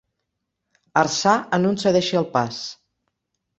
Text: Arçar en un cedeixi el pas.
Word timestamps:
Arçar 1.01 1.35
en 1.59 1.69
un 1.73 1.79
cedeixi 1.83 2.19
el 2.25 2.29
pas. 2.35 2.65